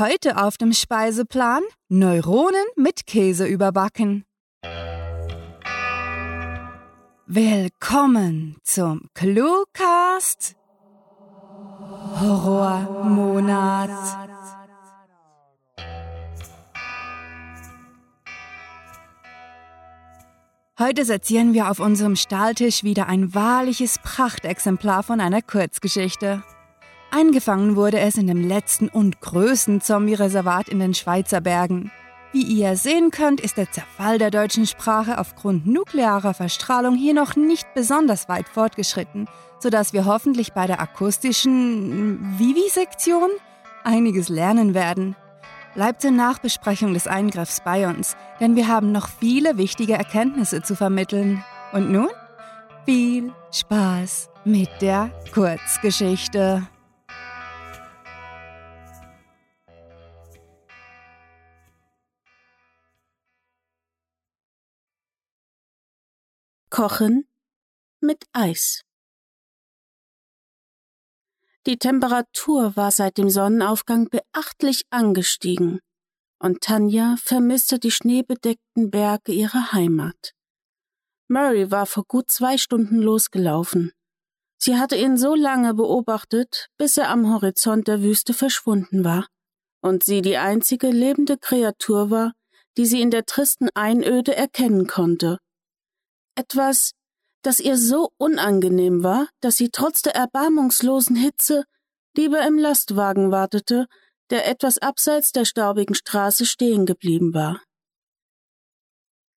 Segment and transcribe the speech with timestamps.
[0.00, 4.24] Heute auf dem Speiseplan Neuronen mit Käse überbacken.
[7.26, 10.56] Willkommen zum Cluecast
[12.18, 13.90] Horrormonat.
[20.78, 26.42] Heute sezieren wir auf unserem Stahltisch wieder ein wahrliches Prachtexemplar von einer Kurzgeschichte.
[27.12, 31.90] Eingefangen wurde es in dem letzten und größten Zombie-Reservat in den Schweizer Bergen.
[32.32, 37.34] Wie ihr sehen könnt, ist der Zerfall der deutschen Sprache aufgrund nuklearer Verstrahlung hier noch
[37.34, 43.30] nicht besonders weit fortgeschritten, sodass wir hoffentlich bei der akustischen Vivisektion
[43.82, 45.16] einiges lernen werden.
[45.74, 50.76] Bleibt zur Nachbesprechung des Eingriffs bei uns, denn wir haben noch viele wichtige Erkenntnisse zu
[50.76, 51.44] vermitteln.
[51.72, 52.08] Und nun
[52.84, 56.68] viel Spaß mit der Kurzgeschichte.
[66.70, 67.28] Kochen
[68.00, 68.84] mit Eis.
[71.66, 75.80] Die Temperatur war seit dem Sonnenaufgang beachtlich angestiegen,
[76.38, 80.32] und Tanja vermisste die schneebedeckten Berge ihrer Heimat.
[81.26, 83.90] Murray war vor gut zwei Stunden losgelaufen.
[84.56, 89.26] Sie hatte ihn so lange beobachtet, bis er am Horizont der Wüste verschwunden war,
[89.82, 92.32] und sie die einzige lebende Kreatur war,
[92.76, 95.40] die sie in der tristen Einöde erkennen konnte
[96.34, 96.92] etwas,
[97.42, 101.64] das ihr so unangenehm war, dass sie trotz der erbarmungslosen Hitze
[102.16, 103.86] lieber im Lastwagen wartete,
[104.30, 107.62] der etwas abseits der staubigen Straße stehen geblieben war.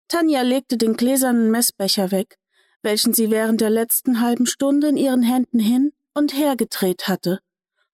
[0.08, 2.36] Tanja legte den gläsernen Messbecher weg,
[2.82, 7.40] welchen sie während der letzten halben Stunde in ihren Händen hin und her gedreht hatte,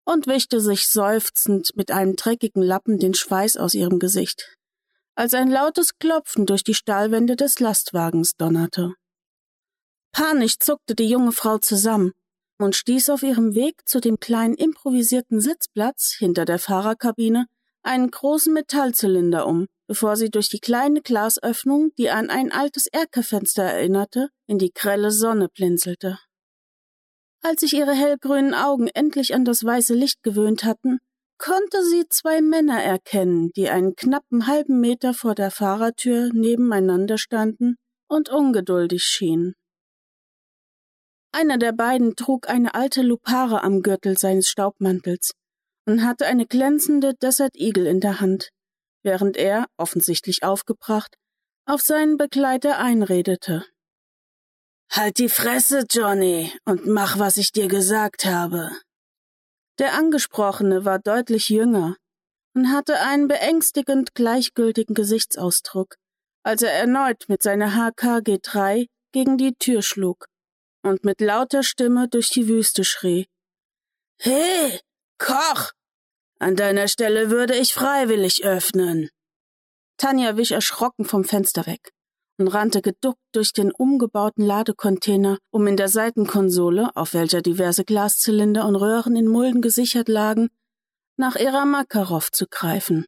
[0.05, 4.57] und wischte sich seufzend mit einem dreckigen Lappen den Schweiß aus ihrem Gesicht
[5.15, 8.95] als ein lautes Klopfen durch die Stahlwände des Lastwagens donnerte.
[10.13, 12.13] Panisch zuckte die junge Frau zusammen
[12.59, 17.47] und stieß auf ihrem Weg zu dem kleinen improvisierten Sitzplatz hinter der Fahrerkabine
[17.83, 23.65] einen großen Metallzylinder um, bevor sie durch die kleine Glasöffnung, die an ein altes Erkerfenster
[23.65, 26.19] erinnerte, in die grelle Sonne blinzelte.
[27.43, 31.01] Als sich ihre hellgrünen Augen endlich an das weiße Licht gewöhnt hatten,
[31.43, 37.79] konnte sie zwei Männer erkennen, die einen knappen halben Meter vor der Fahrertür nebeneinander standen
[38.09, 39.55] und ungeduldig schienen.
[41.33, 45.33] Einer der beiden trug eine alte Lupare am Gürtel seines Staubmantels
[45.85, 48.51] und hatte eine glänzende Desert Eagle in der Hand,
[49.03, 51.17] während er, offensichtlich aufgebracht,
[51.67, 53.67] auf seinen Begleiter einredete.
[54.93, 58.71] Halt die Fresse, Johnny, und mach, was ich dir gesagt habe.
[59.79, 61.97] Der Angesprochene war deutlich jünger
[62.55, 65.97] und hatte einen beängstigend gleichgültigen Gesichtsausdruck,
[66.43, 70.27] als er erneut mit seiner HKG 3 gegen die Tür schlug
[70.83, 73.27] und mit lauter Stimme durch die Wüste schrie.
[74.19, 74.81] He,
[75.19, 75.73] Koch!
[76.39, 79.11] An deiner Stelle würde ich freiwillig öffnen.
[79.97, 81.93] Tanja wich erschrocken vom Fenster weg
[82.39, 88.67] und rannte geduckt durch den umgebauten Ladecontainer, um in der Seitenkonsole, auf welcher diverse Glaszylinder
[88.67, 90.49] und Röhren in Mulden gesichert lagen,
[91.17, 93.07] nach ihrer Makarov zu greifen,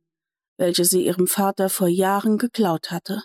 [0.56, 3.22] welche sie ihrem Vater vor Jahren geklaut hatte.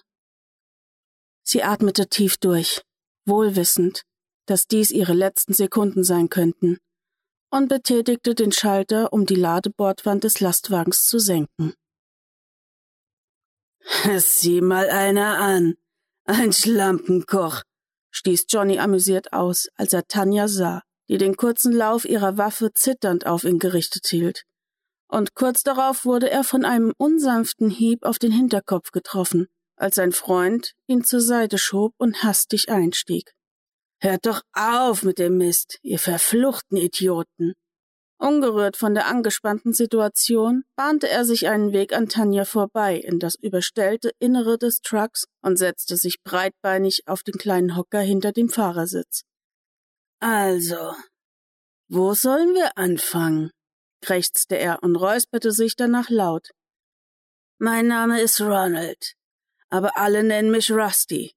[1.43, 2.81] Sie atmete tief durch,
[3.25, 4.03] wohlwissend,
[4.45, 6.77] dass dies ihre letzten Sekunden sein könnten,
[7.51, 11.73] und betätigte den Schalter, um die Ladebordwand des Lastwagens zu senken.
[14.17, 15.75] Sieh mal einer an,
[16.29, 17.63] ein Schlampenkoch,
[18.11, 23.25] stieß Johnny amüsiert aus, als er Tanja sah, die den kurzen Lauf ihrer Waffe zitternd
[23.25, 24.43] auf ihn gerichtet hielt.
[25.07, 30.11] Und kurz darauf wurde er von einem unsanften Hieb auf den Hinterkopf getroffen, als sein
[30.11, 33.33] Freund ihn zur Seite schob und hastig einstieg.
[33.99, 37.53] Hört doch auf mit dem Mist, ihr verfluchten Idioten,
[38.21, 43.35] Ungerührt von der angespannten Situation bahnte er sich einen Weg an Tanja vorbei in das
[43.35, 49.23] überstellte Innere des Trucks und setzte sich breitbeinig auf den kleinen Hocker hinter dem Fahrersitz.
[50.19, 50.93] Also,
[51.87, 53.51] wo sollen wir anfangen?
[54.01, 56.49] krächzte er und räusperte sich danach laut.
[57.57, 59.13] Mein Name ist Ronald,
[59.69, 61.33] aber alle nennen mich Rusty.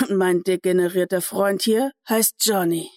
[0.00, 2.90] Und mein degenerierter Freund hier heißt Johnny.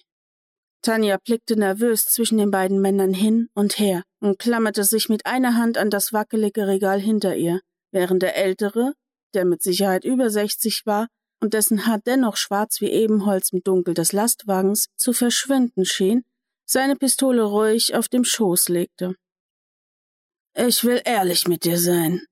[0.82, 5.56] Tanja blickte nervös zwischen den beiden Männern hin und her und klammerte sich mit einer
[5.56, 7.60] Hand an das wackelige Regal hinter ihr,
[7.92, 8.94] während der Ältere,
[9.32, 11.06] der mit Sicherheit über sechzig war
[11.40, 16.24] und dessen Haar dennoch schwarz wie Ebenholz im Dunkel des Lastwagens zu verschwinden schien,
[16.64, 19.14] seine Pistole ruhig auf dem Schoß legte.
[20.54, 22.26] Ich will ehrlich mit dir sein.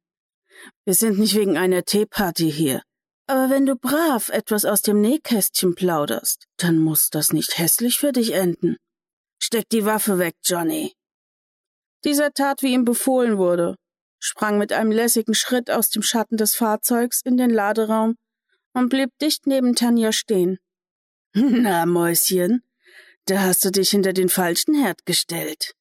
[0.85, 2.83] Wir sind nicht wegen einer Teeparty hier.
[3.31, 8.11] Aber wenn du brav etwas aus dem Nähkästchen plauderst, dann muss das nicht hässlich für
[8.11, 8.77] dich enden.
[9.41, 10.95] Steck die Waffe weg, Johnny.
[12.03, 13.77] Dieser tat, wie ihm befohlen wurde,
[14.19, 18.17] sprang mit einem lässigen Schritt aus dem Schatten des Fahrzeugs in den Laderaum
[18.73, 20.59] und blieb dicht neben Tanja stehen.
[21.33, 22.65] Na, Mäuschen,
[23.27, 25.75] da hast du dich hinter den falschen Herd gestellt.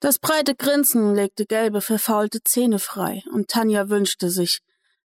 [0.00, 4.62] Das breite Grinsen legte gelbe, verfaulte Zähne frei, und Tanja wünschte sich,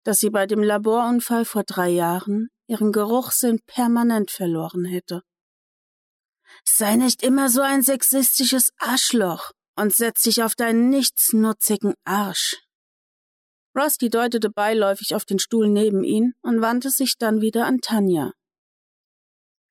[0.08, 5.22] dass sie bei dem Laborunfall vor drei Jahren ihren Geruchssinn permanent verloren hätte.
[6.64, 12.56] Sei nicht immer so ein sexistisches Arschloch und setz dich auf deinen nichtsnutzigen Arsch.
[13.78, 18.32] Rusty deutete beiläufig auf den Stuhl neben ihn und wandte sich dann wieder an Tanja.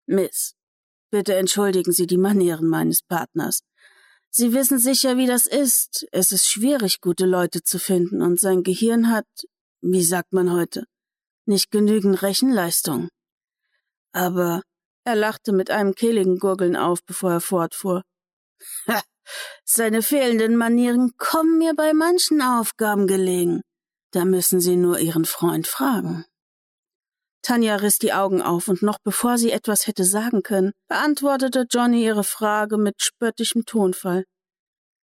[0.05, 0.53] Miss,
[1.11, 3.63] bitte entschuldigen Sie die Manieren meines Partners.
[4.29, 6.07] Sie wissen sicher, wie das ist.
[6.13, 9.25] Es ist schwierig, gute Leute zu finden, und sein Gehirn hat,
[9.93, 10.85] wie sagt man heute,
[11.47, 13.09] nicht genügend Rechenleistung.
[14.13, 14.63] Aber
[15.05, 18.03] er lachte mit einem kehligen Gurgeln auf, bevor er fortfuhr.
[18.89, 19.03] Ha,
[19.65, 23.63] seine fehlenden Manieren kommen mir bei manchen Aufgaben gelegen.
[24.13, 26.25] Da müssen Sie nur Ihren Freund fragen.
[27.43, 32.05] Tanja riss die Augen auf, und noch bevor sie etwas hätte sagen können, beantwortete Johnny
[32.05, 34.25] ihre Frage mit spöttischem Tonfall.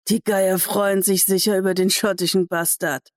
[0.09, 3.09] Die Geier freuen sich sicher über den schottischen Bastard.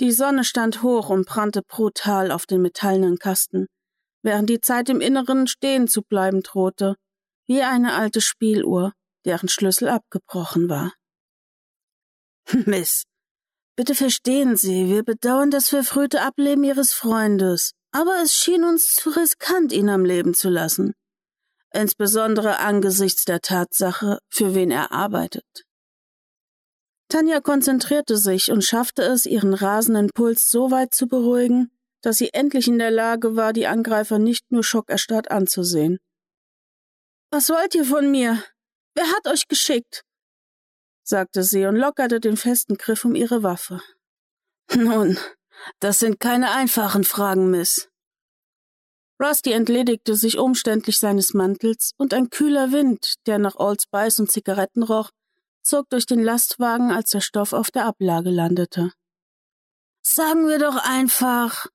[0.00, 3.66] Die Sonne stand hoch und brannte brutal auf den metallenen Kasten,
[4.22, 6.96] während die Zeit im Inneren stehen zu bleiben drohte,
[7.46, 8.92] wie eine alte Spieluhr,
[9.24, 10.92] deren Schlüssel abgebrochen war.
[12.66, 13.04] Miss,
[13.76, 19.10] Bitte verstehen Sie, wir bedauern das verfrühte Ableben Ihres Freundes, aber es schien uns zu
[19.10, 20.94] riskant, ihn am Leben zu lassen.
[21.74, 25.65] Insbesondere angesichts der Tatsache, für wen er arbeitet.
[27.08, 31.70] Tanja konzentrierte sich und schaffte es, ihren rasenden Puls so weit zu beruhigen,
[32.02, 35.98] dass sie endlich in der Lage war, die Angreifer nicht nur schockerstarrt anzusehen.
[37.30, 38.42] Was wollt ihr von mir?
[38.94, 40.02] Wer hat euch geschickt?
[41.04, 43.80] sagte sie und lockerte den festen Griff um ihre Waffe.
[44.74, 45.18] Nun,
[45.78, 47.88] das sind keine einfachen Fragen, Miss.
[49.22, 54.30] Rusty entledigte sich umständlich seines Mantels, und ein kühler Wind, der nach Old Spice und
[54.30, 55.10] Zigaretten roch,
[55.66, 58.92] zog durch den Lastwagen, als der Stoff auf der Ablage landete.
[60.02, 61.66] Sagen wir doch einfach,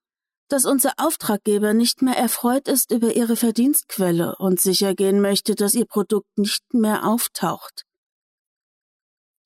[0.48, 5.86] dass unser Auftraggeber nicht mehr erfreut ist über ihre Verdienstquelle und sichergehen möchte, dass ihr
[5.86, 7.86] Produkt nicht mehr auftaucht.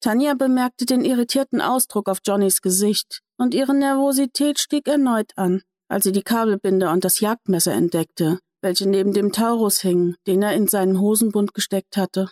[0.02, 6.04] Tanja bemerkte den irritierten Ausdruck auf Johnnys Gesicht, und ihre Nervosität stieg erneut an, als
[6.04, 10.68] sie die Kabelbinder und das Jagdmesser entdeckte, welche neben dem Taurus hingen, den er in
[10.68, 12.32] seinen Hosenbund gesteckt hatte.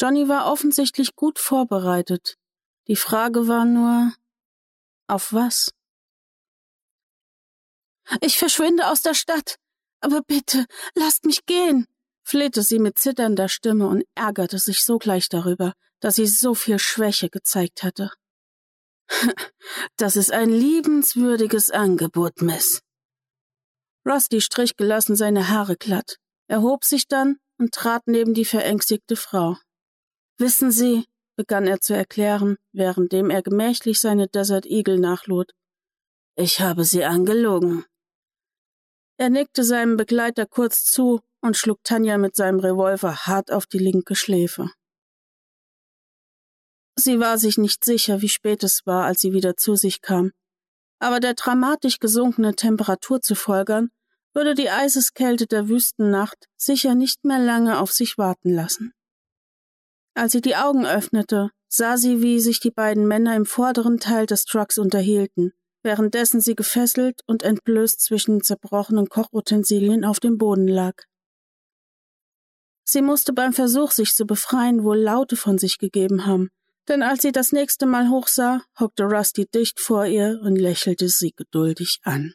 [0.00, 2.36] Johnny war offensichtlich gut vorbereitet.
[2.88, 4.12] Die Frage war nur,
[5.06, 5.72] auf was?
[8.20, 9.56] Ich verschwinde aus der Stadt,
[10.00, 11.86] aber bitte, lasst mich gehen,
[12.24, 17.30] flehte sie mit zitternder Stimme und ärgerte sich sogleich darüber, dass sie so viel Schwäche
[17.30, 18.10] gezeigt hatte.
[19.96, 22.82] Das ist ein liebenswürdiges Angebot, Miss.
[24.04, 26.16] Rusty strich gelassen seine Haare glatt,
[26.48, 29.56] erhob sich dann und trat neben die verängstigte Frau.
[30.38, 31.06] Wissen Sie,
[31.36, 35.52] begann er zu erklären, währenddem er gemächlich seine Desert Eagle nachlud.
[36.36, 37.84] Ich habe Sie angelogen.
[39.18, 43.78] Er nickte seinem Begleiter kurz zu und schlug Tanja mit seinem Revolver hart auf die
[43.78, 44.70] linke Schläfe.
[46.96, 50.32] Sie war sich nicht sicher, wie spät es war, als sie wieder zu sich kam.
[50.98, 53.90] Aber der dramatisch gesunkene Temperatur zu folgern,
[54.34, 58.92] würde die Eiseskälte der Wüstennacht sicher nicht mehr lange auf sich warten lassen.
[60.14, 64.26] Als sie die Augen öffnete, sah sie, wie sich die beiden Männer im vorderen Teil
[64.26, 65.52] des Trucks unterhielten,
[65.82, 70.94] währenddessen sie gefesselt und entblößt zwischen zerbrochenen Kochutensilien auf dem Boden lag.
[72.84, 76.50] Sie musste beim Versuch, sich zu befreien, wohl Laute von sich gegeben haben,
[76.88, 81.32] denn als sie das nächste Mal hochsah, hockte Rusty dicht vor ihr und lächelte sie
[81.32, 82.34] geduldig an.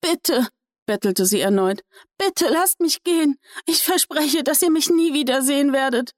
[0.00, 0.48] Bitte,
[0.86, 1.82] bettelte sie erneut,
[2.18, 3.38] bitte lasst mich gehen.
[3.66, 6.12] Ich verspreche, dass ihr mich nie wiedersehen werdet.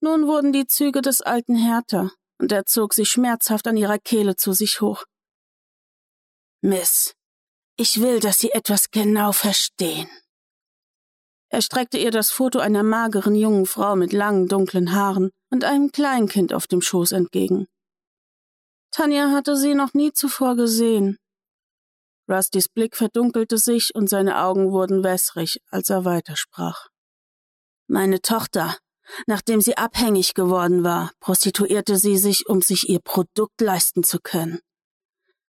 [0.00, 4.36] Nun wurden die Züge des Alten härter, und er zog sie schmerzhaft an ihrer Kehle
[4.36, 5.04] zu sich hoch.
[6.60, 7.14] Miss,
[7.76, 10.08] ich will, dass Sie etwas genau verstehen.
[11.48, 15.92] Er streckte ihr das Foto einer mageren jungen Frau mit langen dunklen Haaren und einem
[15.92, 17.66] Kleinkind auf dem Schoß entgegen.
[18.90, 21.18] Tanja hatte sie noch nie zuvor gesehen.
[22.28, 26.88] Rustys Blick verdunkelte sich und seine Augen wurden wässrig, als er weitersprach.
[27.86, 28.76] Meine Tochter,
[29.26, 34.60] Nachdem sie abhängig geworden war, prostituierte sie sich, um sich ihr Produkt leisten zu können.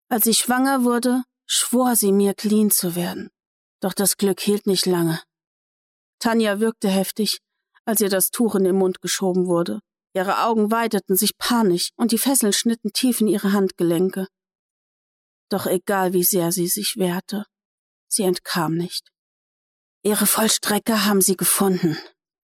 [0.10, 3.30] Als sie schwanger wurde, schwor sie mir, clean zu werden.
[3.82, 5.22] Doch das Glück hielt nicht lange.
[6.20, 7.40] Tanja wirkte heftig,
[7.86, 9.80] als ihr das Tuch in den Mund geschoben wurde.
[10.14, 14.28] Ihre Augen weiteten sich panisch und die Fesseln schnitten tief in ihre Handgelenke.
[15.50, 17.46] Doch egal wie sehr sie sich wehrte,
[18.08, 19.12] sie entkam nicht.
[20.04, 21.98] Ihre Vollstrecker haben sie gefunden,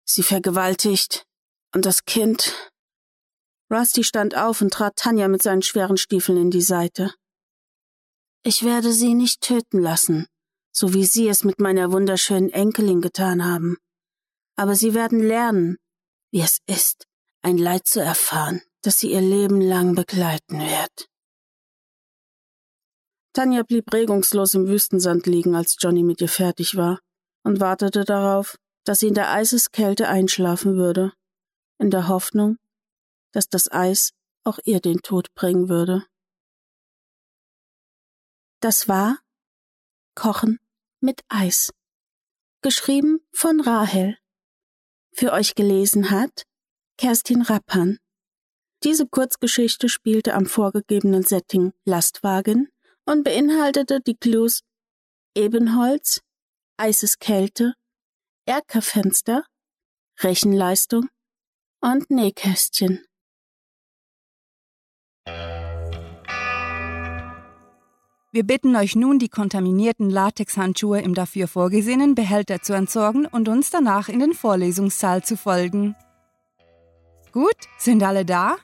[0.06, 1.26] sie vergewaltigt
[1.74, 2.72] und das Kind.
[3.72, 7.14] Rusty stand auf und trat Tanja mit seinen schweren Stiefeln in die Seite.
[8.44, 10.28] Ich werde sie nicht töten lassen,
[10.72, 13.78] so wie Sie es mit meiner wunderschönen Enkelin getan haben.
[14.56, 15.78] Aber Sie werden lernen,
[16.32, 17.06] wie es ist,
[17.44, 21.11] ein Leid zu erfahren, das Sie ihr Leben lang begleiten wird.
[23.34, 27.00] Tanja blieb regungslos im Wüstensand liegen, als Johnny mit ihr fertig war,
[27.44, 31.14] und wartete darauf, dass sie in der Eiseskälte einschlafen würde,
[31.80, 32.58] in der Hoffnung,
[33.32, 34.12] dass das Eis
[34.44, 36.06] auch ihr den Tod bringen würde.
[38.60, 39.20] Das war
[40.14, 40.60] Kochen
[41.00, 41.72] mit Eis.
[42.62, 44.18] Geschrieben von Rahel.
[45.14, 46.44] Für euch gelesen hat
[46.98, 47.98] Kerstin Rappan.
[48.84, 52.71] Diese Kurzgeschichte spielte am vorgegebenen Setting Lastwagen
[53.06, 54.62] und beinhaltete die Clues
[55.36, 56.22] Ebenholz,
[56.78, 57.74] eises Kälte,
[58.46, 59.46] Erkerfenster,
[60.20, 61.08] Rechenleistung
[61.82, 63.06] und Nähkästchen.
[68.34, 73.70] Wir bitten euch nun, die kontaminierten Latexhandschuhe im dafür vorgesehenen Behälter zu entsorgen und uns
[73.72, 75.96] danach in den Vorlesungssaal zu folgen.
[77.34, 78.56] Gut, sind alle da?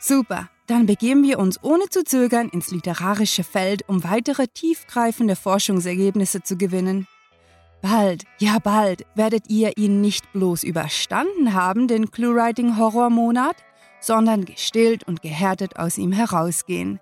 [0.00, 6.42] Super, dann begeben wir uns ohne zu zögern ins literarische Feld, um weitere tiefgreifende Forschungsergebnisse
[6.42, 7.08] zu gewinnen.
[7.82, 13.56] Bald, ja bald, werdet ihr ihn nicht bloß überstanden haben, den Clue-Writing-Horror-Monat,
[14.00, 17.00] sondern gestillt und gehärtet aus ihm herausgehen.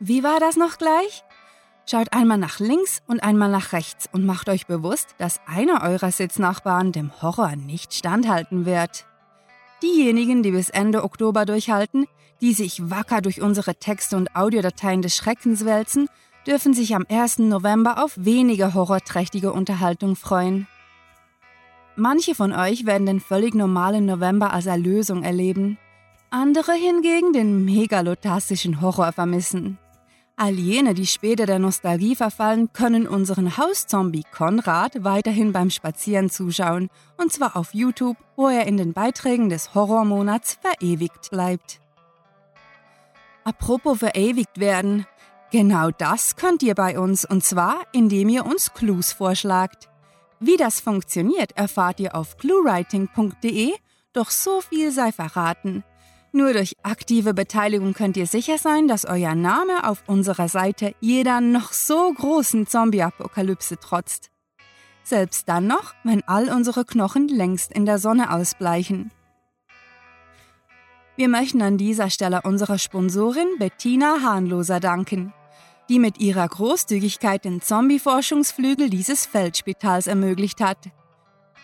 [0.00, 1.22] Wie war das noch gleich?
[1.86, 6.10] Schaut einmal nach links und einmal nach rechts und macht euch bewusst, dass einer eurer
[6.10, 9.06] Sitznachbarn dem Horror nicht standhalten wird.
[9.80, 12.06] Diejenigen, die bis Ende Oktober durchhalten,
[12.40, 16.08] die sich wacker durch unsere Texte und Audiodateien des Schreckens wälzen,
[16.46, 17.40] dürfen sich am 1.
[17.40, 20.66] November auf weniger horrorträchtige Unterhaltung freuen.
[21.96, 25.78] Manche von euch werden den völlig normalen November als Erlösung erleben,
[26.30, 29.78] andere hingegen den megalotastischen Horror vermissen.
[30.36, 36.90] All jene, die später der Nostalgie verfallen, können unseren Hauszombie Konrad weiterhin beim Spazieren zuschauen,
[37.16, 41.80] und zwar auf YouTube, wo er in den Beiträgen des Horrormonats verewigt bleibt.
[43.48, 45.06] Apropos verewigt werden,
[45.50, 49.88] genau das könnt ihr bei uns, und zwar indem ihr uns Clues vorschlagt.
[50.38, 53.72] Wie das funktioniert, erfahrt ihr auf cluewriting.de,
[54.12, 55.82] doch so viel sei verraten.
[56.30, 61.40] Nur durch aktive Beteiligung könnt ihr sicher sein, dass euer Name auf unserer Seite jeder
[61.40, 64.30] noch so großen Zombie-Apokalypse trotzt.
[65.04, 69.10] Selbst dann noch, wenn all unsere Knochen längst in der Sonne ausbleichen.
[71.18, 75.34] Wir möchten an dieser Stelle unserer Sponsorin Bettina Hahnloser danken,
[75.88, 80.78] die mit ihrer Großzügigkeit den Zombie-Forschungsflügel dieses Feldspitals ermöglicht hat.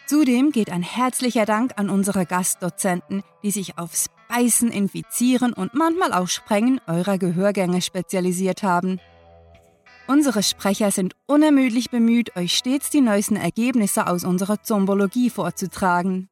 [0.09, 6.13] Zudem geht ein herzlicher Dank an unsere Gastdozenten, die sich aufs Beißen, Infizieren und manchmal
[6.15, 8.99] auch Sprengen eurer Gehörgänge spezialisiert haben.
[10.09, 16.29] Unsere Sprecher sind unermüdlich bemüht, euch stets die neuesten Ergebnisse aus unserer Zombologie vorzutragen.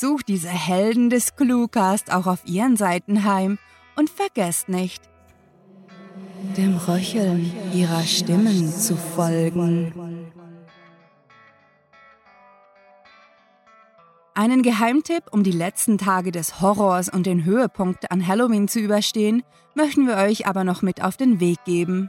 [0.00, 3.58] Sucht diese Helden des Cluecast auch auf ihren Seiten heim
[3.96, 5.02] und vergesst nicht,
[6.56, 9.92] dem Röcheln ihrer Stimmen zu folgen.
[14.34, 19.42] Einen Geheimtipp, um die letzten Tage des Horrors und den Höhepunkt an Halloween zu überstehen,
[19.74, 22.08] möchten wir euch aber noch mit auf den Weg geben.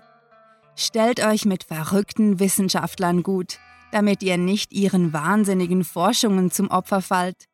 [0.75, 3.58] Stellt euch mit verrückten Wissenschaftlern gut,
[3.91, 7.49] damit ihr nicht ihren wahnsinnigen Forschungen zum Opfer fallt.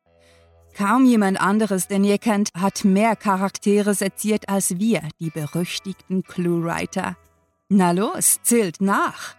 [0.76, 7.16] Kaum jemand anderes, den ihr kennt, hat mehr Charaktere seziert als wir, die berüchtigten Clue-Writer.
[7.70, 9.34] Na los, zählt nach!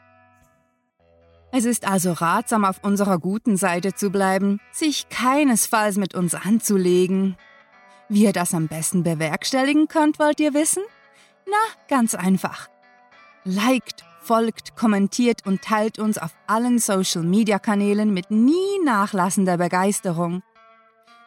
[1.52, 7.38] Es ist also ratsam, auf unserer guten Seite zu bleiben, sich keinesfalls mit uns anzulegen.
[8.10, 10.84] Wie ihr das am besten bewerkstelligen könnt, wollt ihr wissen?
[11.46, 12.68] Na, ganz einfach.
[13.44, 20.42] Liked, folgt, kommentiert und teilt uns auf allen Social-Media-Kanälen mit nie nachlassender Begeisterung.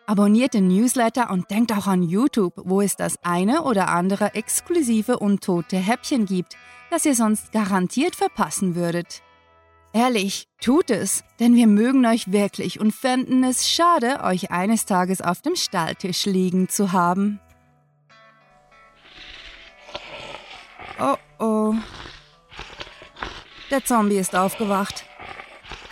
[0.07, 5.19] Abonniert den Newsletter und denkt auch an YouTube, wo es das eine oder andere exklusive
[5.19, 6.57] und tote Häppchen gibt,
[6.91, 9.23] das ihr sonst garantiert verpassen würdet.
[9.93, 15.21] Ehrlich, tut es, denn wir mögen euch wirklich und fänden es schade, euch eines Tages
[15.21, 17.41] auf dem Stalltisch liegen zu haben.
[21.01, 21.75] Oh oh.
[23.71, 25.05] Der Zombie ist aufgewacht.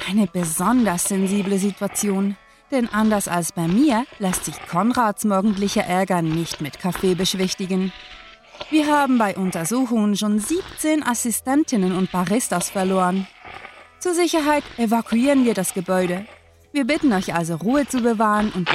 [0.09, 2.37] Eine besonders sensible Situation,
[2.71, 7.93] denn anders als bei mir lässt sich Konrads morgendlicher Ärger nicht mit Kaffee beschwichtigen.
[8.71, 13.27] Wir haben bei Untersuchungen schon 17 Assistentinnen und Baristas verloren.
[13.99, 16.27] Zur Sicherheit evakuieren wir das Gebäude.
[16.73, 18.69] Wir bitten euch also Ruhe zu bewahren und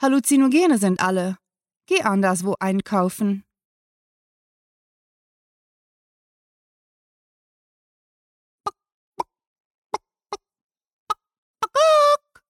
[0.00, 1.38] Halluzinogene sind alle.
[1.86, 3.42] Geh anderswo einkaufen.